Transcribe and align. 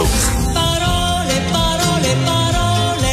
Parole, 0.00 1.28
parole, 1.52 2.08
parole. 2.24 3.04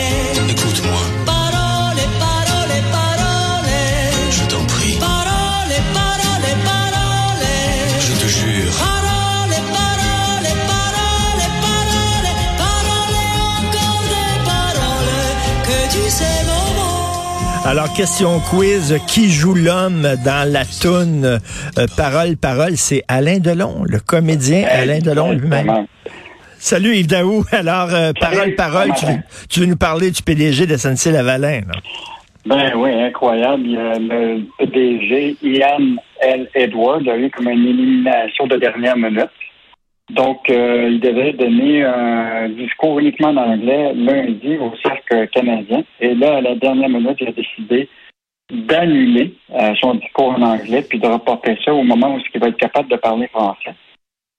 Écoute-moi, 0.49 1.01
Parole, 1.25 2.01
parole, 2.17 2.75
parole. 2.93 3.71
je 4.31 4.43
t'en 4.45 4.63
prie. 4.65 4.95
Parole, 4.97 5.75
parole, 5.93 6.47
parole. 6.63 7.45
Je 7.99 8.13
te 8.13 8.27
jure. 8.27 8.71
Parole, 8.79 9.55
parole, 9.75 10.49
parole, 10.71 11.43
parole. 11.65 12.29
Parole, 12.57 13.19
encore 13.57 14.03
des 14.13 14.37
paroles. 14.45 15.13
Que 15.63 15.79
tu 15.91 16.09
sais 16.09 16.45
mon 16.45 16.67
mot. 16.79 17.65
Alors, 17.65 17.91
question 17.91 18.39
quiz, 18.39 18.97
qui 19.07 19.29
joue 19.29 19.55
l'homme 19.55 20.07
dans 20.23 20.49
la 20.49 20.63
toune? 20.63 21.25
Euh, 21.25 21.87
Parole, 21.97 22.37
Parole? 22.37 22.77
C'est 22.77 23.03
Alain 23.09 23.39
Delon, 23.39 23.83
le 23.83 23.99
comédien 23.99 24.65
Alain 24.71 24.99
Delon 24.99 25.33
lui-même. 25.33 25.85
Salut 26.59 26.95
Yves 26.95 27.07
Daou. 27.07 27.43
Alors, 27.51 27.93
euh, 27.93 28.11
Parole, 28.19 28.55
Parole, 28.55 28.91
tu, 29.49 29.59
veux 29.59 29.65
nous 29.65 29.77
parler 29.77 30.11
du 30.11 30.21
PDG 30.21 30.65
de 30.65 30.75
SNC-Lavalin. 30.75 31.61
Ben 32.45 32.73
oui, 32.75 32.91
incroyable. 32.91 33.77
A 33.77 33.99
le 33.99 34.41
PDG, 34.57 35.37
Ian 35.43 35.97
L. 36.21 36.49
Edward, 36.55 37.07
a 37.07 37.17
eu 37.17 37.29
comme 37.29 37.49
une 37.49 37.67
élimination 37.67 38.47
de 38.47 38.57
dernière 38.57 38.97
minute. 38.97 39.29
Donc, 40.09 40.49
euh, 40.49 40.89
il 40.89 40.99
devait 40.99 41.33
donner 41.33 41.83
un 41.83 42.49
discours 42.49 42.99
uniquement 42.99 43.29
en 43.29 43.37
anglais 43.37 43.93
lundi 43.93 44.57
au 44.57 44.71
cercle 44.81 45.27
canadien. 45.27 45.83
Et 45.99 46.15
là, 46.15 46.37
à 46.37 46.41
la 46.41 46.55
dernière 46.55 46.89
minute, 46.89 47.17
il 47.19 47.27
a 47.27 47.31
décidé 47.33 47.89
d'annuler 48.49 49.33
euh, 49.53 49.73
son 49.81 49.95
discours 49.95 50.29
en 50.29 50.41
anglais 50.41 50.81
puis 50.87 50.99
de 50.99 51.07
reporter 51.07 51.57
ça 51.65 51.73
au 51.73 51.83
moment 51.83 52.15
où 52.15 52.19
il 52.33 52.39
va 52.39 52.47
être 52.47 52.57
capable 52.57 52.89
de 52.89 52.95
parler 52.95 53.27
français. 53.27 53.75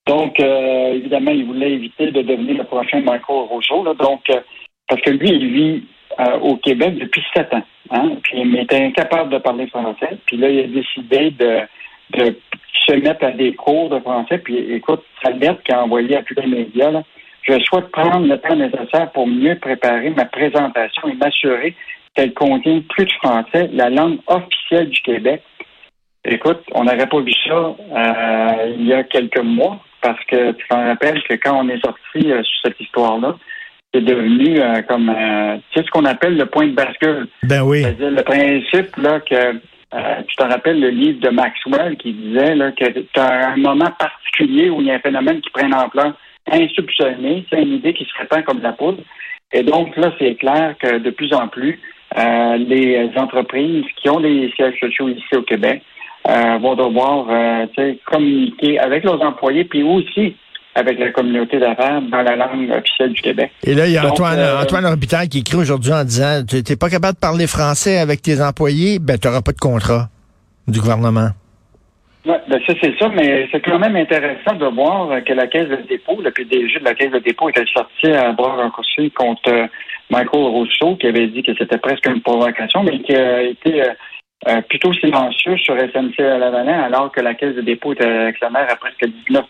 Donc, 0.09 0.39
euh, 0.39 0.93
évidemment, 0.95 1.29
il 1.29 1.45
voulait 1.45 1.73
éviter 1.73 2.09
de 2.09 2.23
devenir 2.23 2.57
le 2.57 2.63
prochain 2.63 2.99
Michael 3.01 3.45
Rousseau. 3.47 3.83
Donc, 3.93 4.21
euh, 4.31 4.39
parce 4.87 5.01
que 5.01 5.11
lui, 5.11 5.29
il 5.29 5.53
vit 5.53 5.83
euh, 6.19 6.39
au 6.39 6.55
Québec 6.55 6.97
depuis 6.97 7.21
sept 7.31 7.53
ans. 7.53 7.61
Hein, 7.91 8.13
puis 8.23 8.41
il 8.41 8.57
était 8.57 8.83
incapable 8.83 9.29
de 9.29 9.37
parler 9.37 9.67
français. 9.67 10.17
Puis 10.25 10.37
là, 10.37 10.49
il 10.49 10.59
a 10.61 10.67
décidé 10.67 11.29
de, 11.29 12.35
se 12.87 12.93
mettre 12.95 13.23
à 13.23 13.31
des 13.33 13.53
cours 13.53 13.89
de 13.89 13.99
français. 13.99 14.39
Puis 14.39 14.57
écoute, 14.73 15.03
sa 15.23 15.29
lettre 15.29 15.61
qu'il 15.61 15.75
a 15.75 15.83
envoyée 15.83 16.17
à 16.17 16.23
tous 16.23 16.33
les 16.41 16.47
médias, 16.47 17.03
je 17.43 17.59
souhaite 17.59 17.91
prendre 17.91 18.25
le 18.25 18.37
temps 18.39 18.55
nécessaire 18.55 19.11
pour 19.11 19.27
mieux 19.27 19.59
préparer 19.59 20.09
ma 20.09 20.25
présentation 20.25 21.07
et 21.07 21.13
m'assurer 21.13 21.75
qu'elle 22.15 22.33
contient 22.33 22.81
plus 22.89 23.05
de 23.05 23.11
français, 23.11 23.69
la 23.73 23.91
langue 23.91 24.17
officielle 24.25 24.89
du 24.89 25.01
Québec. 25.01 25.43
Écoute, 26.25 26.63
on 26.73 26.85
n'aurait 26.85 27.07
pas 27.07 27.19
vu 27.21 27.33
ça 27.47 27.75
il 28.75 28.87
y 28.87 28.93
a 28.93 29.03
quelques 29.03 29.43
mois, 29.43 29.79
parce 30.01 30.23
que 30.25 30.51
tu 30.51 30.67
t'en 30.67 30.85
rappelles 30.85 31.21
que 31.23 31.33
quand 31.35 31.63
on 31.63 31.69
est 31.69 31.83
sorti 31.83 32.31
euh, 32.31 32.43
sur 32.43 32.61
cette 32.65 32.79
histoire-là, 32.79 33.37
c'est 33.93 34.03
devenu 34.03 34.59
euh, 34.59 34.81
comme 34.83 35.09
euh, 35.09 35.57
tu 35.71 35.79
sais 35.79 35.85
ce 35.85 35.91
qu'on 35.91 36.05
appelle 36.05 36.37
le 36.37 36.45
point 36.45 36.67
de 36.67 36.73
bascule. 36.73 37.27
Ben 37.43 37.63
oui. 37.63 37.81
C'est-à-dire 37.81 38.11
le 38.11 38.23
principe 38.23 38.95
là 38.97 39.19
que 39.19 39.53
tu 40.27 40.35
te 40.35 40.43
rappelles 40.43 40.79
le 40.79 40.89
livre 40.89 41.19
de 41.19 41.29
Maxwell 41.29 41.97
qui 41.97 42.13
disait 42.13 42.53
là, 42.53 42.71
que 42.71 42.85
tu 42.85 43.19
as 43.19 43.53
un 43.53 43.57
moment 43.57 43.89
particulier 43.97 44.69
où 44.69 44.81
il 44.81 44.87
y 44.87 44.91
a 44.91 44.95
un 44.95 44.99
phénomène 44.99 45.41
qui 45.41 45.49
prend 45.49 45.65
une 45.65 45.73
ampleur 45.73 46.13
insoupçonnée, 46.51 47.43
c'est 47.49 47.61
une 47.63 47.73
idée 47.73 47.93
qui 47.93 48.05
se 48.05 48.15
répand 48.19 48.43
comme 48.43 48.59
de 48.59 48.63
la 48.63 48.73
poudre. 48.73 49.01
Et 49.51 49.63
donc 49.63 49.97
là, 49.97 50.13
c'est 50.19 50.35
clair 50.35 50.75
que 50.79 50.99
de 50.99 51.09
plus 51.09 51.33
en 51.33 51.47
plus, 51.47 51.79
les 52.15 53.09
entreprises 53.15 53.85
qui 53.95 54.09
ont 54.09 54.19
des 54.19 54.51
sièges 54.55 54.79
sociaux 54.79 55.09
ici 55.09 55.35
au 55.35 55.41
Québec 55.41 55.81
vont 56.61 56.75
devoir 56.75 57.27
euh, 57.29 57.93
communiquer 58.05 58.79
avec 58.79 59.03
leurs 59.03 59.21
employés, 59.21 59.63
puis 59.63 59.83
aussi 59.83 60.35
avec 60.75 60.99
la 60.99 61.11
communauté 61.11 61.59
d'affaires 61.59 62.01
dans 62.01 62.21
la 62.21 62.35
langue 62.35 62.69
officielle 62.71 63.13
du 63.13 63.21
Québec. 63.21 63.51
Et 63.63 63.73
là, 63.73 63.87
il 63.87 63.93
y 63.93 63.97
a 63.97 64.01
Donc, 64.01 64.11
Antoine, 64.13 64.39
euh, 64.39 64.61
Antoine 64.61 64.85
Orbital 64.85 65.27
qui 65.27 65.39
écrit 65.39 65.57
aujourd'hui 65.57 65.91
en 65.91 66.03
disant, 66.03 66.43
tu 66.47 66.57
n'es 66.57 66.75
pas 66.75 66.89
capable 66.89 67.15
de 67.15 67.19
parler 67.19 67.47
français 67.47 67.97
avec 67.97 68.21
tes 68.21 68.41
employés, 68.41 68.99
ben 68.99 69.17
tu 69.17 69.27
n'auras 69.27 69.41
pas 69.41 69.51
de 69.51 69.59
contrat 69.59 70.09
du 70.67 70.79
gouvernement. 70.79 71.29
Ouais, 72.25 72.39
ben 72.49 72.59
ça, 72.67 72.73
c'est 72.81 72.97
ça, 72.99 73.09
mais 73.09 73.47
c'est 73.51 73.61
quand 73.61 73.79
même 73.79 73.95
intéressant 73.95 74.55
de 74.55 74.65
voir 74.65 75.09
euh, 75.09 75.21
que 75.21 75.33
la 75.33 75.47
Caisse 75.47 75.69
de 75.69 75.77
dépôt, 75.87 76.21
le 76.21 76.31
PDG 76.31 76.79
de 76.79 76.85
la 76.85 76.93
Caisse 76.93 77.11
de 77.11 77.19
dépôt 77.19 77.49
était 77.49 77.65
sorti 77.73 78.07
à 78.07 78.31
bras 78.33 78.55
raccourcis 78.55 79.09
contre 79.11 79.49
euh, 79.49 79.67
Michael 80.09 80.41
Rousseau, 80.41 80.95
qui 80.97 81.07
avait 81.07 81.27
dit 81.27 81.43
que 81.43 81.53
c'était 81.57 81.77
presque 81.77 82.05
une 82.05 82.21
provocation, 82.21 82.83
mais 82.83 82.99
qui 82.99 83.15
a 83.15 83.41
été 83.41 83.83
euh, 84.47 84.61
plutôt 84.61 84.93
silencieux 84.93 85.57
sur 85.57 85.75
SNC-Lavalin, 85.75 86.79
alors 86.83 87.11
que 87.11 87.19
la 87.21 87.33
Caisse 87.33 87.55
de 87.55 87.61
dépôt 87.61 87.93
était 87.93 88.05
actionnaire 88.07 88.67
à 88.69 88.75
presque 88.75 89.05
19% 89.05 89.43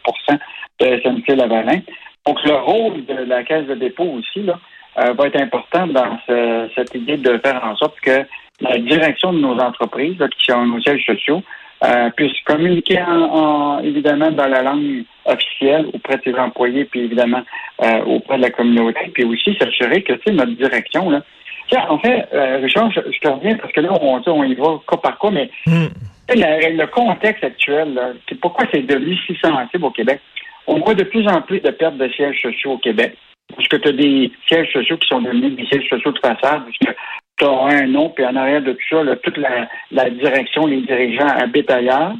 de 0.79 0.85
SNC-Lavalin. 0.85 1.81
Donc, 2.25 2.44
le 2.44 2.55
rôle 2.55 3.05
de 3.05 3.13
la 3.25 3.44
Caisse 3.44 3.67
de 3.67 3.75
dépôt 3.75 4.05
aussi 4.05 4.41
là, 4.44 4.59
euh, 5.00 5.13
va 5.13 5.27
être 5.27 5.39
important 5.39 5.88
dans 5.88 6.17
ce- 6.27 6.69
cette 6.75 6.94
idée 6.95 7.17
de 7.17 7.38
faire 7.38 7.63
en 7.63 7.75
sorte 7.75 8.00
que 8.01 8.25
la 8.61 8.77
direction 8.77 9.31
de 9.31 9.39
nos 9.39 9.57
entreprises, 9.59 10.17
là, 10.19 10.27
qui 10.27 10.44
sont 10.51 10.66
nos 10.66 10.81
sièges 10.81 11.06
sociaux, 11.06 11.41
euh, 11.85 12.09
puisse 12.09 12.33
communiquer 12.45 13.01
en, 13.01 13.21
en- 13.21 13.79
évidemment 13.79 14.31
dans 14.31 14.47
la 14.47 14.61
langue 14.63 15.03
officielle 15.25 15.85
auprès 15.94 16.17
de 16.17 16.23
ses 16.23 16.35
employés, 16.35 16.83
puis 16.85 17.01
évidemment 17.01 17.41
euh, 17.83 18.01
auprès 18.06 18.38
de 18.38 18.41
la 18.41 18.50
communauté, 18.50 19.00
puis 19.13 19.23
aussi 19.23 19.56
s'assurer 19.57 20.01
que 20.03 20.13
notre 20.31 20.51
direction, 20.51 21.09
là. 21.09 21.21
Tiens, 21.69 21.85
en 21.90 22.00
fait, 22.00 22.28
euh, 22.34 22.57
Richard, 22.62 22.91
je, 22.91 23.00
je 23.12 23.19
te 23.19 23.28
reviens 23.28 23.56
parce 23.57 23.72
que 23.74 23.81
là, 23.81 23.90
on, 24.02 24.22
y 24.44 24.56
va 24.56 24.80
cas 24.90 24.97
par 24.97 25.19
cas, 25.19 25.30
mais 25.31 25.50
Hmm. 25.66 25.88
le 26.34 26.85
contexte 26.88 27.44
actuel, 27.44 27.94
là, 27.94 28.12
pourquoi 28.41 28.66
c'est 28.74 28.81
devenu 28.85 29.16
si 29.25 29.35
sensible 29.35 29.85
au 29.85 29.91
Québec? 29.91 30.19
On 30.68 30.80
voit 30.80 30.94
de 30.94 31.03
plus 31.03 31.28
en 31.28 31.41
plus 31.41 31.59
de 31.59 31.72
pertes 31.72 31.97
de 31.97 32.07
sièges 32.09 32.41
sociaux 32.41 32.74
au 32.74 32.78
Québec. 32.78 33.16
Parce 33.56 33.68
que 33.68 33.78
tu 33.78 33.88
as 33.90 33.94
des 33.94 34.31
sièges 34.47 34.72
sociaux 34.72 34.97
qui 34.97 35.07
sont 35.07 35.22
devenus 35.22 35.56
des 35.56 35.66
sièges 35.66 35.90
sociaux 35.90 36.12
de 36.12 36.19
façade, 36.19 36.62
parce 36.66 36.78
que 36.78 36.91
tu 37.40 37.46
as 37.46 37.50
un 37.81 37.88
nom, 37.88 38.09
puis 38.09 38.25
en 38.25 38.36
arrière 38.36 38.62
de 38.62 38.74
tout 38.74 38.88
ça, 38.90 39.03
là, 39.03 39.16
toute 39.16 39.38
la, 39.38 39.68
la 39.91 40.09
direction, 40.12 40.68
les 40.68 40.81
dirigeants 40.81 41.28
habitent 41.28 41.72
ailleurs. 41.72 42.13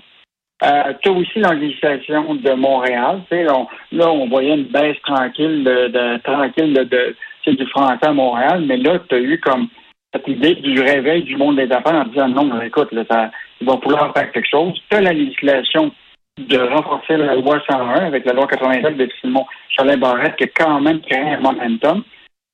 Euh, 0.64 0.94
tu 1.02 1.10
as 1.10 1.12
aussi 1.14 1.40
législation 1.54 2.34
de 2.36 2.52
Montréal. 2.54 3.22
on- 3.31 3.68
là, 3.92 4.12
on 4.12 4.28
voyait 4.28 4.56
une 4.56 4.64
baisse 4.66 5.00
tranquille 5.04 5.64
de, 5.64 5.88
de- 5.88 6.18
tranquille 6.24 6.74
de, 6.74 6.84
de 6.84 7.16
sais, 7.44 7.53
du 7.55 7.66
français 7.67 8.05
à 8.05 8.13
Montréal, 8.13 8.63
mais 8.66 8.77
là, 8.77 9.00
tu 9.07 9.16
as 9.16 9.19
eu 9.19 9.39
comme 9.39 9.67
cette 10.13 10.27
idée 10.27 10.55
du 10.55 10.81
réveil 10.81 11.23
du 11.23 11.38
monde 11.38 11.57
des 11.57 11.72
affaires 11.72 11.95
en 11.95 12.05
disant 12.05 12.29
non, 12.29 12.61
écoute, 12.61 12.91
là, 12.91 13.03
ça, 13.09 13.31
il 13.61 13.67
va 13.67 13.77
falloir 13.77 14.13
faire 14.13 14.31
quelque 14.31 14.50
chose. 14.50 14.73
Tu 14.89 14.97
as 14.97 15.01
la 15.01 15.13
législation 15.13 15.91
de 16.38 16.57
renforcer 16.57 17.17
la 17.17 17.35
loi 17.35 17.61
101 17.69 18.05
avec 18.05 18.25
la 18.25 18.33
loi 18.33 18.47
87 18.47 18.97
de 18.97 19.09
Simon 19.19 19.45
Cholin 19.75 19.97
Barrette 19.97 20.35
qui 20.38 20.45
a 20.45 20.47
quand 20.47 20.79
même 20.79 21.01
créé 21.01 21.19
un 21.19 21.39
momentum. 21.39 22.03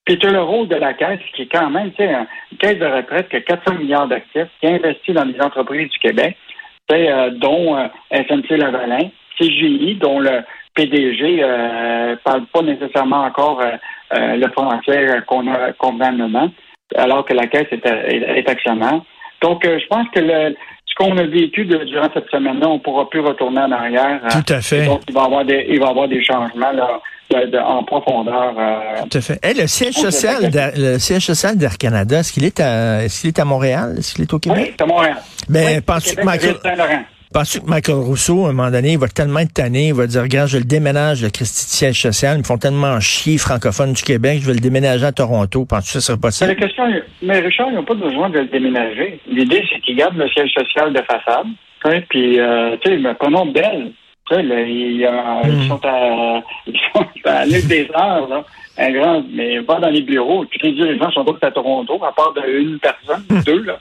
Puis 0.05 0.19
tu 0.19 0.27
as 0.27 0.31
le 0.31 0.41
rôle 0.41 0.67
de 0.67 0.75
la 0.75 0.93
Caisse 0.93 1.19
qui 1.35 1.43
est 1.43 1.51
quand 1.51 1.69
même, 1.69 1.91
tu 1.91 2.03
sais, 2.03 2.13
une 2.51 2.57
caisse 2.57 2.77
de 2.77 2.85
retraite 2.85 3.29
qui 3.29 3.37
a 3.37 3.41
400 3.41 3.75
milliards 3.79 4.07
d'actifs, 4.07 4.49
qui 4.59 4.67
investit 4.67 5.13
dans 5.13 5.23
les 5.23 5.39
entreprises 5.41 5.89
du 5.89 5.99
Québec, 5.99 6.37
euh, 6.91 7.31
dont 7.31 7.75
euh, 7.75 7.87
SNC-Lavalin, 8.11 9.09
CGI, 9.39 9.95
dont 9.95 10.19
le 10.19 10.43
PDG 10.75 11.41
euh, 11.41 12.15
parle 12.23 12.45
pas 12.53 12.61
nécessairement 12.61 13.23
encore 13.23 13.61
euh, 13.61 13.71
euh, 14.15 14.35
le 14.35 14.51
français 14.51 15.07
qu'on 15.27 15.47
a 15.51 15.71
convenablement, 15.77 16.49
alors 16.95 17.25
que 17.25 17.33
la 17.33 17.47
Caisse 17.47 17.67
est, 17.71 17.85
est- 17.85 18.39
est 18.39 18.49
actionnaire. 18.49 19.01
Donc, 19.41 19.63
je 19.65 19.87
pense 19.87 20.07
que 20.13 20.19
le, 20.19 20.55
ce 20.85 20.95
qu'on 20.95 21.17
a 21.17 21.23
vécu 21.23 21.65
de- 21.65 21.83
durant 21.85 22.07
cette 22.13 22.29
semaine-là, 22.29 22.67
on 22.69 22.75
ne 22.75 22.79
pourra 22.79 23.09
plus 23.09 23.19
retourner 23.21 23.61
en 23.61 23.71
arrière. 23.71 24.19
Tout 24.31 24.53
à 24.53 24.61
fait. 24.61 24.85
donc, 24.85 25.01
il 25.07 25.13
va 25.13 25.21
y 25.21 25.25
avoir 25.25 25.45
des, 25.45 25.65
il 25.69 25.79
va 25.79 25.87
y 25.87 25.89
avoir 25.89 26.07
des 26.07 26.23
changements 26.23 26.71
là, 26.71 26.99
de- 27.31 27.47
de- 27.51 27.57
en 27.57 27.83
profondeur. 27.83 28.53
euh, 28.57 29.01
Tout 29.09 29.17
à 29.17 29.21
fait. 29.21 29.39
Eh, 29.43 29.53
le 29.59 29.67
siège 29.67 29.95
social, 29.95 30.49
le 30.77 30.97
siège 30.99 31.25
social 31.25 31.57
d'Air 31.57 31.77
Canada, 31.77 32.19
est-ce 32.19 32.31
qu'il 32.33 32.45
est 32.45 32.59
à, 32.59 33.03
est-ce 33.03 33.21
qu'il 33.21 33.29
est 33.29 33.39
à 33.39 33.45
Montréal? 33.45 33.95
Est-ce 33.97 34.13
qu'il 34.15 34.23
est 34.23 34.33
au 34.33 34.39
Québec? 34.39 34.59
oui, 34.61 34.73
c'est 34.77 34.83
à 34.83 34.87
Montréal. 34.87 35.17
Ben, 35.49 35.65
Oui, 35.77 35.95
que 35.95 36.09
Québec, 36.09 36.25
Michael, 36.25 36.49
ville 36.51 36.59
Saint-Laurent. 36.63 37.03
Penses-tu 37.39 37.59
que 37.61 37.65
Michael 37.69 37.95
Rousseau, 37.95 38.45
à 38.45 38.49
un 38.49 38.53
moment 38.53 38.71
donné, 38.71 38.93
il 38.93 38.97
va 38.97 39.07
tellement 39.07 39.39
être 39.39 39.53
tanné, 39.53 39.87
il 39.89 39.93
va 39.93 40.07
dire, 40.07 40.21
regarde, 40.21 40.49
je 40.49 40.57
le 40.57 40.63
déménage, 40.63 41.21
le 41.21 41.29
Christi 41.29 41.65
de 41.65 41.69
siège 41.69 42.01
social, 42.01 42.35
ils 42.37 42.39
me 42.39 42.43
font 42.43 42.57
tellement 42.57 42.99
chier, 42.99 43.37
francophones 43.37 43.93
du 43.93 44.01
Québec, 44.03 44.39
je 44.41 44.47
vais 44.47 44.53
le 44.53 44.59
déménager 44.59 45.05
à 45.05 45.11
Toronto. 45.11 45.65
Penses-tu 45.65 45.93
que 45.93 45.99
ça 45.99 46.15
serait 46.15 46.31
C'est 46.31 46.47
la 46.47 46.53
possible? 46.55 46.67
question, 46.67 47.01
mais 47.21 47.39
Richard, 47.39 47.67
ils 47.69 47.75
n'ont 47.75 47.83
pas 47.83 47.93
besoin 47.95 48.29
de 48.29 48.39
le 48.39 48.45
déménager. 48.47 49.19
L'idée, 49.27 49.63
c'est 49.71 49.79
qu'ils 49.81 49.97
gardent 49.97 50.17
le 50.17 50.27
siège 50.29 50.51
social 50.51 50.93
de 50.93 51.01
façade. 51.01 51.47
sais, 51.85 52.05
Puis, 52.09 52.39
euh, 52.39 52.77
tu 52.81 52.89
sais, 52.91 52.97
mais 52.97 53.13
prenons 53.13 53.45
Belle. 53.47 53.91
Là, 54.31 54.41
ils, 54.41 55.05
euh, 55.05 55.11
Mm. 55.47 55.61
ils 55.61 55.67
sont 55.67 55.79
à, 55.85 56.41
ils 56.67 56.79
sont 56.93 57.05
à 57.25 57.45
l'île 57.45 57.67
des 57.67 57.87
Arts, 57.93 58.27
là. 58.27 58.43
Un 58.77 58.91
grand, 58.91 59.23
mais 59.31 59.61
pas 59.61 59.79
dans 59.79 59.89
les 59.89 60.01
bureaux. 60.01 60.43
Tous 60.45 60.65
les 60.65 60.73
dirigeants 60.73 61.11
sont 61.11 61.23
tous 61.23 61.37
à 61.45 61.51
Toronto, 61.51 61.93
à 62.03 62.11
part 62.11 62.33
d'une 62.33 62.79
personne, 62.79 63.23
deux, 63.45 63.61
là. 63.63 63.77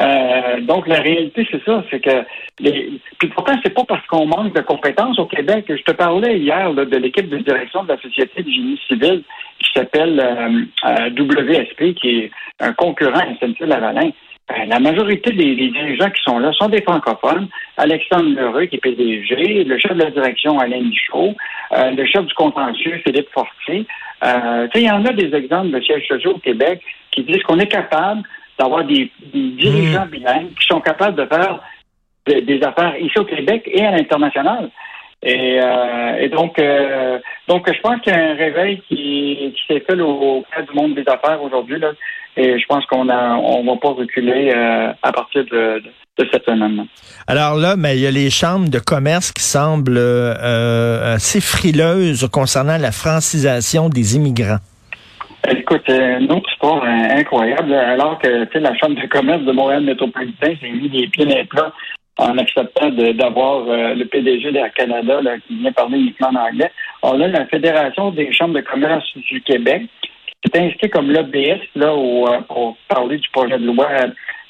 Euh, 0.00 0.60
donc, 0.62 0.86
la 0.86 1.00
réalité, 1.00 1.46
c'est 1.50 1.62
ça, 1.64 1.84
c'est 1.90 2.00
que 2.00 2.24
les... 2.58 3.00
Puis 3.18 3.28
pourtant, 3.28 3.52
c'est 3.62 3.74
pas 3.74 3.84
parce 3.86 4.06
qu'on 4.06 4.26
manque 4.26 4.54
de 4.54 4.60
compétences 4.60 5.18
au 5.18 5.26
Québec. 5.26 5.66
Je 5.68 5.82
te 5.82 5.92
parlais 5.92 6.38
hier 6.38 6.72
de 6.72 6.96
l'équipe 6.96 7.28
de 7.28 7.38
direction 7.38 7.84
de 7.84 7.88
la 7.88 8.00
Société 8.00 8.42
du 8.42 8.50
génie 8.50 8.80
civil 8.88 9.22
qui 9.58 9.72
s'appelle 9.74 10.18
euh, 10.18 10.62
euh, 10.88 11.10
WSP, 11.10 11.94
qui 11.94 12.18
est 12.18 12.30
un 12.60 12.72
concurrent 12.72 13.20
à 13.20 13.34
SNC-Lavalin. 13.34 14.10
Ben, 14.48 14.68
la 14.68 14.80
majorité 14.80 15.32
des, 15.32 15.54
dirigeants 15.54 16.10
qui 16.10 16.22
sont 16.22 16.38
là 16.38 16.50
sont 16.52 16.68
des 16.68 16.82
francophones. 16.82 17.48
Alexandre 17.76 18.34
Lheureux, 18.34 18.66
qui 18.66 18.76
est 18.76 18.80
PDG, 18.80 19.64
le 19.64 19.78
chef 19.78 19.92
de 19.92 20.02
la 20.02 20.10
direction, 20.10 20.58
Alain 20.58 20.80
Michaud, 20.80 21.34
le 21.70 22.04
chef 22.06 22.24
du 22.24 22.34
contentieux, 22.34 23.00
Philippe 23.04 23.28
Fortier. 23.32 23.86
Il 24.24 24.82
y 24.82 24.90
en 24.90 25.04
a 25.04 25.12
des 25.12 25.32
exemples 25.36 25.70
de 25.70 25.80
sièges 25.80 26.08
sociaux 26.08 26.32
au 26.32 26.38
Québec 26.38 26.80
qui 27.12 27.22
disent 27.22 27.42
qu'on 27.44 27.60
est 27.60 27.70
capable 27.70 28.22
d'avoir 28.60 28.84
des, 28.84 29.10
dirigeants 29.32 30.06
mmh. 30.06 30.10
bilingues 30.10 30.50
qui 30.60 30.66
sont 30.66 30.80
capables 30.80 31.16
de 31.16 31.26
faire 31.26 31.60
des 32.26 32.60
affaires 32.62 32.94
ici 33.00 33.18
au 33.18 33.24
Québec 33.24 33.62
et 33.66 33.84
à 33.84 33.92
l'international. 33.92 34.70
Et, 35.22 35.60
euh, 35.60 36.16
et, 36.18 36.28
donc, 36.28 36.58
euh, 36.58 37.18
donc, 37.46 37.70
je 37.70 37.78
pense 37.80 38.00
qu'il 38.00 38.12
y 38.12 38.16
a 38.16 38.30
un 38.30 38.34
réveil 38.34 38.82
qui, 38.88 39.54
qui 39.54 39.60
s'est 39.68 39.80
fait 39.80 40.00
au, 40.00 40.08
au 40.08 40.44
du 40.62 40.74
monde 40.74 40.94
des 40.94 41.04
affaires 41.06 41.42
aujourd'hui. 41.42 41.78
Là. 41.78 41.92
Et 42.36 42.58
je 42.58 42.66
pense 42.66 42.86
qu'on 42.86 43.08
a, 43.08 43.34
on 43.34 43.64
va 43.64 43.78
pas 43.80 43.90
reculer 43.90 44.52
euh, 44.54 44.92
à 45.02 45.12
partir 45.12 45.44
de, 45.44 45.82
de, 46.18 46.28
cette 46.32 46.44
semaine. 46.44 46.86
Alors 47.26 47.56
là, 47.56 47.76
mais 47.76 47.96
il 47.96 48.00
y 48.00 48.06
a 48.06 48.10
les 48.10 48.30
chambres 48.30 48.70
de 48.70 48.78
commerce 48.78 49.32
qui 49.32 49.42
semblent 49.42 49.98
assez 49.98 51.40
frileuses 51.40 52.26
concernant 52.32 52.78
la 52.78 52.92
francisation 52.92 53.88
des 53.88 54.16
immigrants. 54.16 54.58
Écoute, 55.48 55.88
une 55.88 56.30
autre 56.32 56.50
histoire 56.52 56.84
incroyable. 56.84 57.72
Alors 57.74 58.18
que 58.18 58.58
la 58.58 58.76
Chambre 58.76 59.00
de 59.00 59.06
commerce 59.06 59.42
de 59.42 59.52
Montréal 59.52 59.82
métropolitain 59.82 60.54
s'est 60.60 60.70
mis 60.70 60.88
les 60.88 61.08
pieds 61.08 61.24
dans 61.24 61.34
les 61.34 61.44
plats 61.44 61.72
en 62.18 62.36
acceptant 62.36 62.90
d'avoir 62.90 63.66
euh, 63.66 63.94
le 63.94 64.04
PDG 64.04 64.52
d'Air 64.52 64.72
Canada 64.74 65.20
qui 65.46 65.56
vient 65.56 65.72
parler 65.72 65.98
uniquement 65.98 66.28
en 66.28 66.48
anglais. 66.48 66.70
Alors 67.02 67.16
là, 67.16 67.28
la 67.28 67.46
Fédération 67.46 68.10
des 68.10 68.30
chambres 68.32 68.54
de 68.54 68.60
commerce 68.60 69.06
du 69.16 69.40
Québec 69.40 69.84
s'est 70.44 70.60
inscrit 70.60 70.90
comme 70.90 71.10
lobbyiste 71.10 71.74
là, 71.74 71.88
euh, 71.88 72.40
pour 72.42 72.76
parler 72.88 73.16
du 73.16 73.28
projet 73.30 73.58
de 73.58 73.64
loi 73.64 73.88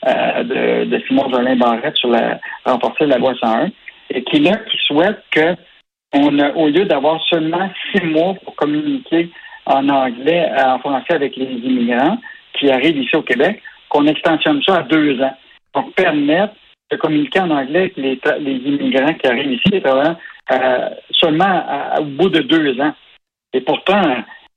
euh, 0.07 0.43
de, 0.43 0.85
de, 0.87 1.03
Simon 1.07 1.31
Jolin 1.31 1.57
Barrette 1.57 1.97
sur 1.97 2.11
la 2.11 2.41
renforcer 2.65 3.07
la 3.07 3.19
loi 3.19 3.35
101 3.41 3.71
et 4.11 4.25
qui 4.25 4.41
là 4.41 4.57
qui 4.57 4.77
souhaite 4.87 5.23
que 5.31 5.55
on 6.13 6.41
a, 6.41 6.51
au 6.55 6.69
lieu 6.69 6.87
d'avoir 6.87 7.21
seulement 7.29 7.71
six 7.93 8.05
mois 8.05 8.35
pour 8.43 8.57
communiquer 8.57 9.31
en 9.71 9.89
anglais, 9.89 10.51
en 10.57 10.79
français 10.79 11.15
avec 11.15 11.37
les 11.37 11.47
immigrants 11.47 12.19
qui 12.55 12.71
arrivent 12.71 12.99
ici 12.99 13.17
au 13.17 13.23
Québec, 13.23 13.63
qu'on 13.89 14.07
extensionne 14.07 14.63
ça 14.63 14.77
à 14.77 14.83
deux 14.83 15.21
ans 15.23 15.37
pour 15.73 15.93
permettre 15.93 16.55
de 16.91 16.97
communiquer 16.97 17.41
en 17.41 17.51
anglais 17.51 17.93
avec 17.97 17.97
les, 17.97 18.53
immigrants 18.53 19.15
qui 19.15 19.27
arrivent 19.27 19.53
ici, 19.53 19.83
euh, 19.85 20.89
seulement 21.13 21.63
au 21.99 22.05
bout 22.05 22.29
de 22.29 22.41
deux 22.41 22.81
ans. 22.81 22.93
Et 23.53 23.61
pourtant, 23.61 24.03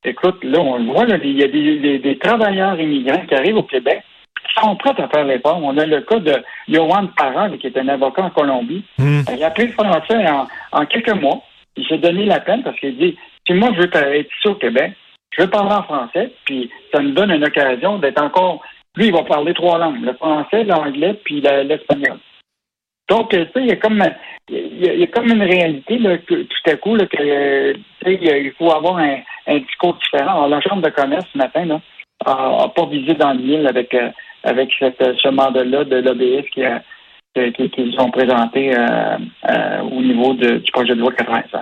écoute, 0.04 0.44
là, 0.44 0.60
on 0.60 0.78
le 0.78 0.92
voit, 0.92 1.06
il 1.24 1.38
y 1.38 1.44
a 1.44 1.48
des, 1.48 2.18
travailleurs 2.20 2.80
immigrants 2.80 3.26
qui 3.28 3.36
arrivent 3.36 3.58
au 3.58 3.64
Québec 3.64 4.04
qui 4.48 4.62
sont 4.62 4.76
prêts 4.76 4.94
à 4.98 5.08
faire 5.08 5.26
l'effort. 5.26 5.60
On 5.64 5.78
a 5.78 5.86
le 5.86 6.02
cas 6.02 6.20
de 6.20 6.44
Johan 6.68 7.08
Parent, 7.16 7.50
qui 7.58 7.68
est 7.68 7.78
un 7.78 7.88
avocat 7.88 8.24
en 8.24 8.30
Colombie. 8.30 8.84
Hmm. 8.98 9.22
Il 9.34 9.42
a 9.44 9.48
appris 9.48 9.68
le 9.68 9.72
français 9.72 10.26
en, 10.72 10.86
quelques 10.86 11.14
mois. 11.22 11.42
Il 11.78 11.88
s'est 11.88 11.98
donné 11.98 12.26
la 12.26 12.40
peine 12.40 12.62
parce 12.62 12.78
qu'il 12.80 12.98
dit 12.98 13.18
si 13.48 13.54
moi 13.54 13.70
je 13.74 13.82
veux 13.82 13.90
être 13.96 14.30
ici 14.38 14.48
au 14.48 14.56
Québec, 14.56 14.94
je 15.36 15.44
veux 15.44 15.50
parler 15.50 15.74
en 15.74 15.84
français, 15.84 16.32
puis 16.46 16.70
ça 16.94 17.02
me 17.02 17.12
donne 17.12 17.32
une 17.32 17.46
occasion 17.46 17.98
d'être 18.00 18.22
encore 18.22 18.62
lui, 18.96 19.08
il 19.08 19.14
va 19.14 19.24
parler 19.24 19.54
trois 19.54 19.80
langues, 19.80 20.04
le 20.04 20.14
français, 20.14 20.64
l'anglais, 20.64 21.20
puis 21.24 21.42
l'espagnol. 21.42 22.20
Donc, 23.10 23.34
euh, 23.34 23.46
tu 23.46 23.52
sais, 23.54 23.62
il 23.62 23.68
y 23.68 23.72
a 23.72 23.76
comme 23.76 24.04
il 24.50 25.00
y 25.00 25.04
a, 25.04 25.08
comme 25.08 25.30
une 25.30 25.42
réalité 25.42 25.98
là, 25.98 26.18
tout 26.20 26.46
à 26.66 26.76
coup 26.76 26.96
là, 26.96 27.06
que 27.06 27.74
il 28.06 28.52
faut 28.58 28.72
avoir 28.72 28.98
un, 28.98 29.60
discours 29.60 29.96
différent. 29.96 30.32
Alors, 30.32 30.48
la 30.48 30.62
Chambre 30.62 30.84
de 30.84 30.90
commerce 30.90 31.26
ce 31.34 31.38
matin 31.38 31.66
là, 31.66 31.82
a, 32.26 32.70
pas 32.70 32.86
visé 32.86 33.14
dans 33.16 33.34
l'île 33.34 33.68
avec 33.68 33.94
euh, 33.94 34.10
avec 34.44 34.72
cette, 34.78 35.02
ce 35.02 35.30
mandat-là 35.30 35.86
de 35.86 35.98
l'OBS 35.98 36.48
qui 36.54 36.64
a 36.64 36.82
qu'ils 37.34 38.00
ont 38.00 38.12
présenté 38.12 38.78
euh, 38.78 39.82
au 39.92 40.02
niveau 40.02 40.34
de, 40.36 40.58
du 40.60 40.72
projet 40.72 40.94
de 40.94 41.00
loi 41.00 41.12
96. 41.14 41.62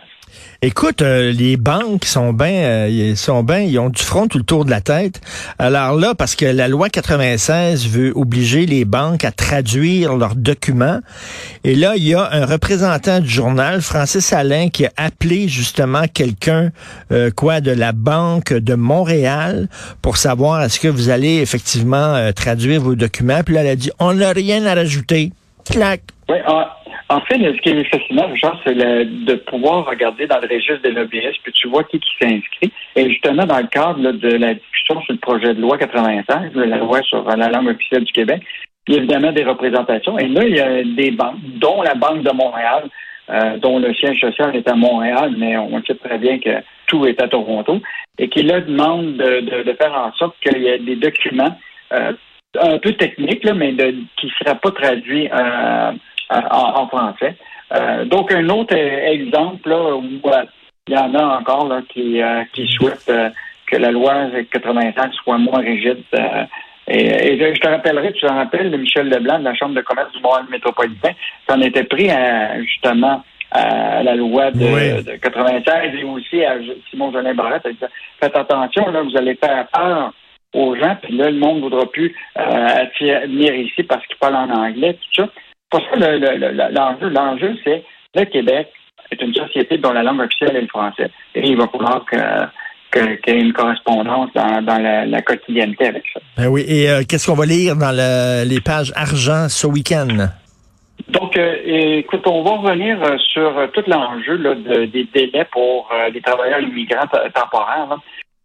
Écoute, 0.62 1.02
euh, 1.02 1.32
les 1.32 1.58
banques 1.58 2.06
sont 2.06 2.34
bien, 2.34 2.52
euh, 2.52 3.16
sont 3.16 3.44
bien, 3.44 3.62
ils 3.62 3.80
ont 3.80 3.90
du 3.90 4.02
front 4.02 4.28
tout 4.28 4.38
le 4.38 4.44
tour 4.44 4.64
de 4.64 4.70
la 4.70 4.82
tête. 4.82 5.20
Alors 5.58 5.96
là, 5.96 6.14
parce 6.14 6.36
que 6.36 6.46
la 6.46 6.68
loi 6.68 6.90
96 6.90 7.88
veut 7.88 8.12
obliger 8.16 8.66
les 8.66 8.86
banques 8.86 9.26
à 9.26 9.32
traduire 9.32 10.16
leurs 10.16 10.36
documents, 10.36 11.00
et 11.64 11.76
là, 11.76 11.94
il 11.96 12.08
y 12.08 12.14
a 12.14 12.30
un 12.32 12.46
représentant 12.46 13.20
du 13.20 13.30
journal, 13.30 13.82
Francis 13.82 14.34
Alain, 14.34 14.70
qui 14.70 14.86
a 14.86 14.92
appelé 14.98 15.48
justement 15.48 16.04
quelqu'un, 16.14 16.72
euh, 17.12 17.32
quoi, 17.36 17.60
de 17.60 17.72
la 17.72 17.92
banque 17.92 18.54
de 18.54 18.76
Montréal, 18.76 19.68
pour 20.02 20.18
savoir 20.18 20.62
est-ce 20.62 20.80
que 20.80 20.88
vous 20.88 21.10
allez 21.10 21.38
effectivement 21.38 22.32
traduire 22.36 22.82
vos 22.82 22.96
documents. 22.96 23.42
Puis 23.44 23.56
là, 23.56 23.62
elle 23.62 23.68
a 23.68 23.76
dit, 23.76 23.92
on 24.00 24.14
n'a 24.14 24.32
rien 24.32 24.66
à 24.66 24.76
rajouter. 24.76 25.32
Clac. 25.66 26.02
Ah, 26.46 26.81
en 27.12 27.20
fait, 27.22 27.36
ce 27.36 27.62
qui 27.62 27.70
est 27.70 27.84
fascinant, 27.84 28.28
Richard, 28.28 28.60
c'est 28.66 28.74
de 28.74 29.36
pouvoir 29.36 29.86
regarder 29.86 30.28
dans 30.28 30.40
le 30.40 30.48
registre 30.48 30.82
des 30.82 30.92
lobbyistes, 30.92 31.42
puis 31.44 31.52
tu 31.52 31.68
vois 31.68 31.84
qui, 31.84 32.00
qui 32.00 32.12
s'inscrit. 32.22 32.72
Et 32.96 33.10
justement, 33.10 33.46
dans 33.46 33.58
le 33.58 33.68
cadre 33.68 34.12
de 34.12 34.30
la 34.30 34.54
discussion 34.54 35.02
sur 35.02 35.14
le 35.14 35.20
projet 35.20 35.54
de 35.54 35.62
loi 35.62 35.78
96, 35.78 36.52
la 36.56 36.78
loi 36.78 37.02
sur 37.02 37.24
la 37.24 37.50
langue 37.50 37.68
officielle 37.68 38.06
du 38.06 38.14
Québec, 38.14 38.42
il 38.88 38.94
y 38.94 38.98
a 38.98 39.00
évidemment 39.00 39.32
des 39.34 39.44
représentations. 39.44 40.18
Et 40.18 40.28
là, 40.28 40.44
il 40.46 40.56
y 40.56 40.60
a 40.62 40.84
des 40.84 41.12
banques, 41.12 41.40
dont 41.60 41.82
la 41.82 41.96
Banque 41.96 42.24
de 42.24 42.32
Montréal, 42.32 42.84
euh, 43.30 43.58
dont 43.58 43.80
le 43.80 43.94
siège 43.94 44.20
social 44.20 44.56
est 44.56 44.68
à 44.68 44.76
Montréal, 44.76 45.36
mais 45.38 45.58
on 45.58 45.84
sait 45.84 45.96
très 45.96 46.18
bien 46.18 46.40
que 46.40 46.64
tout 46.88 47.06
est 47.06 47.22
à 47.22 47.28
Toronto, 47.28 47.82
et 48.20 48.30
qui 48.30 48.44
là 48.44 48.62
demande 48.62 49.18
de, 49.18 49.74
faire 49.74 49.94
en 49.94 50.14
sorte 50.14 50.36
qu'il 50.42 50.62
y 50.62 50.68
ait 50.68 50.80
des 50.80 50.96
documents 50.96 51.58
euh, 51.94 52.14
un 52.60 52.78
peu 52.80 52.94
techniques, 52.94 53.46
mais 53.54 53.74
qui 53.76 54.26
ne 54.26 54.32
seraient 54.44 54.60
pas 54.60 54.72
traduits 54.72 55.30
euh, 55.32 55.92
en, 56.32 56.88
français. 56.88 57.36
Euh, 57.74 58.06
donc, 58.06 58.32
un 58.32 58.48
autre 58.50 58.76
exemple 58.76 59.70
là, 59.70 59.96
où 59.96 60.04
euh, 60.04 60.44
il 60.88 60.94
y 60.94 60.98
en 60.98 61.14
a 61.16 61.40
encore 61.40 61.68
là, 61.68 61.82
qui, 61.90 62.22
euh, 62.22 62.44
qui 62.54 62.68
souhaitent 62.68 63.12
que 63.68 63.78
la 63.78 63.92
loi 63.92 64.14
85 64.52 65.14
soit 65.14 65.38
moins 65.38 65.62
rigide. 65.62 66.04
Et, 66.88 67.38
je 67.38 67.60
te 67.60 67.68
rappellerai, 67.68 68.12
tu 68.14 68.22
te 68.22 68.32
rappelles, 68.32 68.72
de 68.72 68.78
Michel 68.78 69.08
Leblanc 69.08 69.40
de 69.40 69.46
la 69.46 69.56
Chambre 69.56 69.76
de 69.76 69.82
commerce 69.82 70.12
du 70.12 70.22
Montréal 70.22 70.46
métropolitain, 70.50 71.12
ça 71.48 71.56
en 71.56 71.62
était 71.62 71.86
pris 71.86 72.10
justement 72.64 73.24
à 73.52 74.04
la 74.04 74.16
loi 74.16 74.52
de, 74.52 75.16
96 75.18 75.96
et 75.96 76.04
aussi 76.04 76.44
à 76.44 76.56
Simon 76.90 77.12
Jolin 77.12 77.34
Barrette. 77.34 77.68
Faites 78.20 78.36
attention, 78.36 78.90
là, 78.92 79.04
vous 79.04 79.16
allez 79.16 79.36
faire 79.36 79.68
peur 79.68 80.14
aux 80.54 80.76
gens, 80.76 80.98
puis 81.02 81.16
là, 81.16 81.30
le 81.30 81.38
monde 81.38 81.58
ne 81.58 81.62
voudra 81.62 81.86
plus 81.86 82.14
venir 82.36 83.56
ici 83.56 83.84
parce 83.84 84.06
qu'il 84.08 84.18
parle 84.18 84.36
en 84.36 84.50
anglais, 84.50 84.94
tout 84.96 85.24
ça 85.24 85.30
pour 85.72 85.82
ça 85.82 85.98
l'enjeu. 85.98 87.10
L'enjeu, 87.10 87.56
c'est 87.64 87.84
le 88.14 88.26
Québec 88.26 88.68
est 89.12 89.22
une 89.22 89.34
société 89.34 89.78
dont 89.78 89.92
la 89.92 90.04
langue 90.04 90.22
officielle 90.22 90.56
est 90.56 90.62
le 90.62 90.68
français. 90.68 91.10
Et 91.36 91.50
il 91.50 91.58
va 91.58 91.68
falloir 91.68 92.06
que 92.06 92.18
qu'il 92.92 93.36
y 93.36 93.38
ait 93.38 93.42
une 93.42 93.54
correspondance 93.54 94.30
dans, 94.34 94.82
la, 94.82 95.22
quotidienneté 95.22 95.88
avec 95.88 96.04
ça. 96.14 96.20
Ben 96.38 96.48
oui, 96.48 96.66
et 96.68 96.90
euh, 96.90 97.04
qu'est-ce 97.08 97.28
qu'on 97.28 97.38
va 97.38 97.46
lire 97.46 97.76
dans 97.78 97.92
les 97.92 98.60
pages 98.60 98.92
argent 98.96 99.48
ce 99.48 99.66
week-end? 99.66 100.28
Donc, 101.08 101.38
euh, 101.38 102.00
écoute, 102.00 102.28
on 102.28 102.44
va 102.44 102.58
revenir 102.58 103.02
euh, 103.02 103.18
sur 103.18 103.54
tout 103.74 103.84
l'enjeu 103.88 104.38
des 104.88 105.08
délais 105.14 105.48
pour 105.52 105.90
les 106.14 106.22
travailleurs 106.22 106.60
immigrants 106.60 107.08
temporaires. 107.34 107.98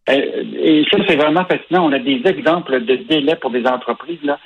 et 0.09 0.85
ça, 0.93 0.99
c'est 1.09 1.17
vraiment 1.17 1.45
fascinant. 1.45 1.87
On 1.87 1.93
a 1.93 1.99
des 1.99 2.23
exemples 2.25 2.85
de 2.85 2.97
délais 2.97 3.37
pour 3.37 3.51
des 3.51 3.67
entreprises. 3.67 4.23
Là, 4.23 4.39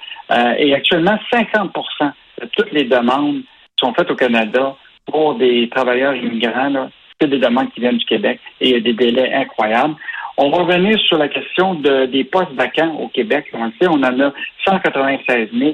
et 0.59 0.75
actuellement, 0.75 1.19
50 1.31 1.73
toutes 2.53 2.73
les 2.73 2.85
demandes 2.85 3.43
sont 3.79 3.93
faites 3.95 4.11
au 4.11 4.17
Canada 4.17 4.77
pour 5.07 5.35
des 5.35 5.69
travailleurs 5.69 6.15
immigrants. 6.15 6.91
C'est 7.21 7.29
des 7.29 7.39
demandes 7.39 7.71
qui 7.73 7.81
viennent 7.81 7.99
du 7.99 8.07
Québec 8.07 8.41
et 8.61 8.69
il 8.69 8.73
y 8.73 8.77
a 8.77 8.81
des 8.81 8.95
délais 8.95 9.33
incroyables. 9.35 9.95
On 10.37 10.49
va 10.51 10.59
revenir 10.59 10.99
sur 11.01 11.19
la 11.19 11.29
question 11.29 11.75
des 11.75 12.25
postes 12.25 12.53
vacants 12.53 12.95
au 12.95 13.09
Québec. 13.09 13.47
On 13.53 13.67
le 13.67 13.73
sait, 13.81 13.89
on 13.89 14.03
en 14.03 14.21
a 14.21 14.33
196 14.65 15.49
000. 15.53 15.73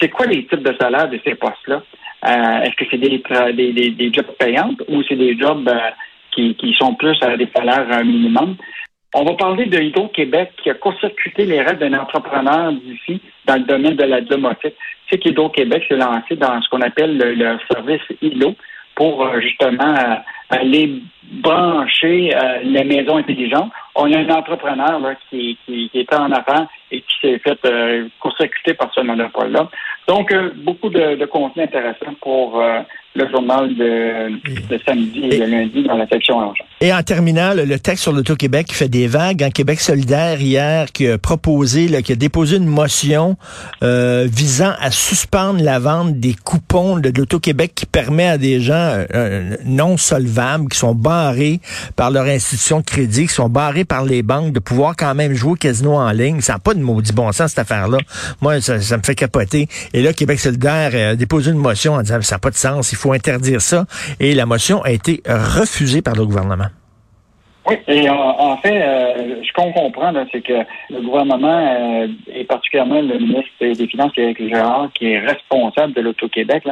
C'est 0.00 0.08
quoi 0.08 0.26
les 0.26 0.44
types 0.46 0.62
de 0.62 0.74
salaires 0.80 1.08
de 1.08 1.20
ces 1.24 1.34
postes-là? 1.34 1.82
Euh, 2.26 2.62
est-ce 2.62 2.74
que 2.74 2.84
c'est 2.90 2.98
des, 2.98 4.12
jobs 4.12 4.36
payantes 4.38 4.82
ou 4.88 5.02
c'est 5.04 5.16
des 5.16 5.38
jobs 5.38 5.68
euh, 5.68 5.90
qui, 6.32 6.74
sont 6.78 6.94
plus 6.94 7.16
à 7.22 7.36
des 7.36 7.48
salaires 7.54 8.04
minimum? 8.04 8.56
On 9.14 9.24
va 9.24 9.34
parler 9.34 9.64
de 9.66 9.78
Hydro-Québec 9.78 10.52
qui 10.62 10.68
a 10.68 10.74
court-circuité 10.74 11.46
les 11.46 11.62
règles 11.62 11.78
d'un 11.78 11.98
entrepreneur 11.98 12.72
d'ici 12.72 13.22
dans 13.46 13.54
le 13.56 13.64
domaine 13.64 13.96
de 13.96 14.04
la 14.04 14.20
domotique. 14.20 14.74
C'est 15.08 15.18
qu'Hydro-Québec 15.18 15.84
s'est 15.88 15.96
lancé 15.96 16.36
dans 16.36 16.60
ce 16.60 16.68
qu'on 16.68 16.82
appelle 16.82 17.16
le, 17.16 17.58
service 17.72 18.02
ILO 18.20 18.54
pour 18.94 19.24
euh, 19.24 19.40
justement 19.40 19.94
euh, 19.94 20.16
aller 20.50 21.00
brancher 21.22 22.36
euh, 22.36 22.58
les 22.62 22.84
maisons 22.84 23.16
intelligentes. 23.16 23.72
On 24.00 24.12
a 24.12 24.18
un 24.18 24.30
entrepreneur 24.30 25.00
qui, 25.28 25.58
qui, 25.66 25.90
était 25.92 26.16
en 26.16 26.30
affaires 26.32 26.66
et 26.90 27.00
qui 27.00 27.14
s'est 27.20 27.38
fait 27.40 27.58
court-circuiter 28.20 28.74
par 28.74 28.92
ce 28.94 29.00
monopole-là. 29.00 29.68
Donc, 30.06 30.32
beaucoup 30.64 30.88
de, 30.88 31.16
de 31.16 31.26
contenu 31.26 31.64
intéressant 31.64 32.14
pour 32.22 32.62
le 33.18 33.28
journal 33.30 33.74
de, 33.74 34.30
de 34.68 34.80
samedi 34.86 35.20
et, 35.24 35.38
de 35.40 35.44
lundi 35.44 35.82
dans 35.82 35.96
la 35.96 36.06
section 36.06 36.40
argent. 36.40 36.64
Et 36.80 36.92
en 36.92 37.02
terminant, 37.02 37.52
le 37.54 37.78
texte 37.78 38.04
sur 38.04 38.12
l'Auto-Québec 38.12 38.68
qui 38.68 38.74
fait 38.74 38.88
des 38.88 39.08
vagues, 39.08 39.42
en 39.42 39.50
Québec 39.50 39.80
solidaire 39.80 40.40
hier, 40.40 40.92
qui 40.92 41.08
a 41.08 41.18
proposé, 41.18 41.88
là, 41.88 42.02
qui 42.02 42.12
a 42.12 42.16
déposé 42.16 42.56
une 42.56 42.66
motion 42.66 43.36
euh, 43.82 44.26
visant 44.30 44.72
à 44.80 44.90
suspendre 44.90 45.62
la 45.62 45.78
vente 45.78 46.20
des 46.20 46.34
coupons 46.34 46.98
de 46.98 47.10
l'Auto-Québec 47.14 47.72
qui 47.74 47.86
permet 47.86 48.28
à 48.28 48.38
des 48.38 48.60
gens 48.60 48.74
euh, 48.74 49.06
euh, 49.14 49.56
non 49.64 49.96
solvables, 49.96 50.68
qui 50.68 50.78
sont 50.78 50.94
barrés 50.94 51.60
par 51.96 52.10
leur 52.10 52.26
institution 52.26 52.78
de 52.78 52.84
crédit, 52.84 53.26
qui 53.26 53.34
sont 53.34 53.48
barrés 53.48 53.84
par 53.88 54.04
les 54.04 54.22
banques, 54.22 54.52
de 54.52 54.60
pouvoir 54.60 54.94
quand 54.96 55.14
même 55.14 55.34
jouer 55.34 55.52
au 55.52 55.56
casino 55.56 55.94
en 55.94 56.10
ligne. 56.10 56.40
Ça 56.40 56.54
n'a 56.54 56.58
pas 56.58 56.74
de 56.74 56.80
maudit 56.80 57.12
bon 57.12 57.32
sens, 57.32 57.50
cette 57.50 57.60
affaire-là. 57.60 57.98
Moi, 58.40 58.60
ça, 58.60 58.76
me 58.76 59.02
fait 59.02 59.14
capoter. 59.14 59.68
Et 59.92 60.02
là, 60.02 60.12
Québec 60.12 60.38
solidaire 60.38 61.12
a 61.12 61.16
déposé 61.16 61.50
une 61.50 61.58
motion 61.58 61.94
en 61.94 62.02
disant 62.02 62.20
ça 62.22 62.36
n'a 62.36 62.38
pas 62.38 62.50
de 62.50 62.56
sens, 62.56 62.92
il 62.92 62.96
faut 62.96 63.12
interdire 63.12 63.60
ça. 63.60 63.86
Et 64.20 64.34
la 64.34 64.46
motion 64.46 64.82
a 64.82 64.90
été 64.90 65.22
refusée 65.26 66.02
par 66.02 66.14
le 66.14 66.24
gouvernement. 66.26 66.68
Oui, 67.68 67.76
et 67.86 68.08
en, 68.08 68.56
fait, 68.58 68.80
euh, 68.80 69.42
ce 69.44 69.52
qu'on 69.52 69.72
comprend, 69.72 70.12
c'est 70.32 70.40
que 70.40 70.64
le 70.88 71.02
gouvernement, 71.02 71.76
euh, 72.02 72.08
et 72.32 72.44
particulièrement 72.44 73.02
le 73.02 73.18
ministre 73.18 73.50
des 73.60 73.86
Finances, 73.86 74.12
Éric 74.16 74.48
Gérard, 74.48 74.88
qui 74.94 75.12
est 75.12 75.18
responsable 75.18 75.92
de 75.92 76.00
l'Auto-Québec, 76.00 76.64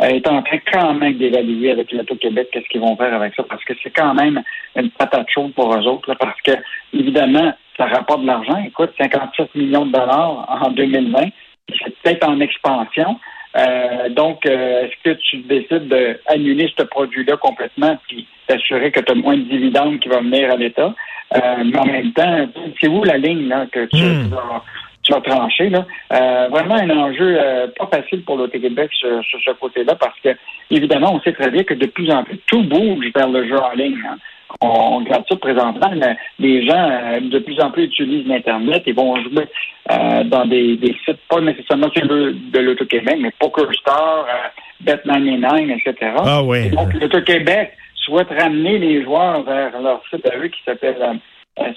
est 0.00 0.26
en 0.26 0.42
train 0.42 0.58
quand 0.72 0.94
même 0.94 1.14
d'évaluer 1.18 1.70
avec 1.70 1.92
l'Auto-Québec 1.92 2.48
qu'est-ce 2.52 2.68
qu'ils 2.68 2.80
vont 2.80 2.96
faire 2.96 3.14
avec 3.14 3.34
ça, 3.36 3.44
parce 3.48 3.62
que 3.64 3.74
c'est 3.80 3.90
quand 3.90 4.14
même 4.14 4.42
une 4.74 4.90
patate 4.90 5.28
chaude 5.30 5.52
pour 5.54 5.72
eux 5.72 5.86
autres, 5.86 6.14
parce 6.14 6.40
que, 6.40 6.52
évidemment, 6.92 7.52
ça 7.76 7.86
rapporte 7.86 8.22
de 8.22 8.26
l'argent. 8.26 8.60
Écoute, 8.66 8.90
57 8.98 9.54
millions 9.54 9.86
de 9.86 9.92
dollars 9.92 10.46
en 10.64 10.70
2020, 10.70 11.28
c'est 11.68 11.96
peut-être 12.02 12.28
en 12.28 12.40
expansion. 12.40 13.20
Euh, 13.56 14.08
donc, 14.10 14.46
euh, 14.46 14.84
est-ce 14.84 15.10
que 15.10 15.18
tu 15.18 15.38
décides 15.38 15.88
d'annuler 15.88 16.72
ce 16.78 16.84
produit-là 16.84 17.36
complètement 17.36 17.98
puis 18.08 18.26
t'assurer 18.46 18.92
que 18.92 19.00
tu 19.00 19.12
as 19.12 19.14
moins 19.14 19.36
de 19.36 19.42
dividendes 19.42 19.98
qui 19.98 20.08
vont 20.08 20.22
venir 20.22 20.52
à 20.52 20.56
l'État? 20.56 20.94
Euh, 21.34 21.38
mais 21.64 21.78
en 21.78 21.86
même 21.86 22.12
temps, 22.12 22.48
c'est 22.80 22.88
où 22.88 23.04
la 23.04 23.16
ligne 23.16 23.48
là, 23.48 23.66
que 23.70 23.86
tu, 23.86 24.02
hmm. 24.02 24.28
vas, 24.28 24.64
trancher? 25.18 25.70
Là? 25.70 25.84
vraiment 26.50 26.76
un 26.76 26.90
enjeu 26.90 27.38
pas 27.76 27.88
facile 27.92 28.22
pour 28.22 28.36
l'Auto-Québec 28.36 28.90
sur, 28.92 29.22
ce 29.44 29.50
côté-là 29.58 29.96
parce 29.96 30.18
que, 30.20 30.30
évidemment, 30.70 31.14
on 31.14 31.20
sait 31.20 31.32
très 31.32 31.50
bien 31.50 31.64
que 31.64 31.74
de 31.74 31.86
plus 31.86 32.10
en 32.10 32.22
plus, 32.22 32.38
tout 32.46 32.62
bouge 32.62 33.06
vers 33.14 33.28
le 33.28 33.48
jeu 33.48 33.58
en 33.58 33.72
ligne. 33.72 33.98
Hein 34.08 34.16
on, 34.60 34.98
regarde 34.98 35.24
ça 35.28 35.36
présentement, 35.36 35.90
les 36.38 36.66
gens 36.66 36.90
euh, 36.90 37.20
de 37.20 37.38
plus 37.38 37.60
en 37.60 37.70
plus 37.70 37.84
utilisent 37.84 38.26
l'Internet 38.26 38.82
et 38.86 38.92
vont 38.92 39.16
jouer 39.16 39.46
euh, 39.90 40.24
dans 40.24 40.46
des, 40.46 40.78
sites, 41.04 41.20
pas 41.28 41.40
nécessairement 41.40 41.88
de 41.88 42.58
l'Auto-Québec, 42.58 43.16
mais 43.20 43.30
PokerStar, 43.38 44.26
euh, 44.26 44.84
Bet99, 44.84 45.78
etc. 45.78 46.12
Ah 46.24 46.42
oui. 46.42 46.70
donc, 46.70 46.92
l'Auto-Québec 46.94 47.72
souhaite 47.96 48.28
ramener 48.30 48.78
les 48.78 49.04
joueurs 49.04 49.42
vers 49.42 49.80
leur 49.80 50.02
site 50.10 50.26
à 50.26 50.36
eux 50.36 50.48
qui 50.48 50.62
s'appelle 50.64 51.20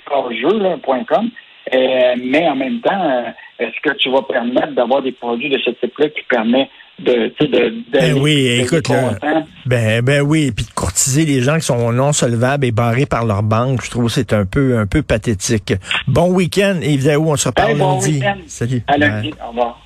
sportjeu.com. 0.05 1.29
mais 1.71 2.47
en 2.47 2.55
même 2.55 2.81
temps, 2.81 3.23
est-ce 3.59 3.89
que 3.89 3.95
tu 3.97 4.11
vas 4.11 4.21
permettre 4.23 4.73
d'avoir 4.73 5.01
des 5.01 5.11
produits 5.11 5.49
de 5.49 5.59
ce 5.59 5.71
type-là 5.71 6.09
qui 6.09 6.23
permettent 6.29 6.69
de, 6.99 7.33
de, 7.39 7.73
ben 7.91 8.13
oui, 8.21 8.59
écoute, 8.61 8.85
ben, 9.65 10.01
ben 10.03 10.21
oui, 10.21 10.51
puis 10.51 10.65
de 10.65 10.71
courtiser 10.71 11.25
les 11.25 11.41
gens 11.41 11.55
qui 11.55 11.65
sont 11.65 11.91
non 11.91 12.13
solvables 12.13 12.65
et 12.65 12.71
barrés 12.71 13.07
par 13.07 13.25
leur 13.25 13.41
banque, 13.41 13.83
je 13.83 13.89
trouve 13.89 14.05
que 14.05 14.11
c'est 14.11 14.31
un 14.31 14.45
peu, 14.45 14.77
un 14.77 14.85
peu 14.85 15.01
pathétique. 15.01 15.73
Bon 16.07 16.31
week-end, 16.31 16.79
Yves 16.83 17.17
on 17.17 17.35
se 17.35 17.47
reparle 17.47 17.77
bon 17.77 17.95
lundi. 17.95 18.21
Salut. 18.47 18.83
À 18.87 18.97
lundi, 18.97 19.33
au 19.43 19.49
revoir. 19.49 19.82